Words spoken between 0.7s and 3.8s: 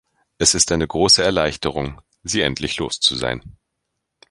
eine große Erleichterung, sie endlich los zu sein.